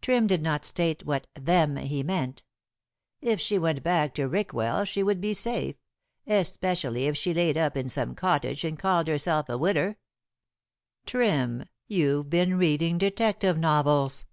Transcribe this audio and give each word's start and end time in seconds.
Trim 0.00 0.26
did 0.26 0.40
not 0.40 0.64
state 0.64 1.04
what 1.04 1.26
"them" 1.34 1.76
he 1.76 2.02
meant. 2.02 2.42
"If 3.20 3.38
she 3.38 3.58
went 3.58 3.82
back 3.82 4.14
to 4.14 4.26
Rickwell 4.26 4.86
she 4.86 5.02
would 5.02 5.20
be 5.20 5.34
safe, 5.34 5.76
especially 6.26 7.04
if 7.08 7.14
she 7.14 7.34
laid 7.34 7.58
up 7.58 7.76
in 7.76 7.90
some 7.90 8.14
cottage 8.14 8.64
and 8.64 8.78
called 8.78 9.06
herself 9.06 9.50
a 9.50 9.58
widder." 9.58 9.98
"Trim, 11.04 11.66
you've 11.88 12.30
been 12.30 12.56
reading 12.56 12.96
detective 12.96 13.58
novels!" 13.58 14.24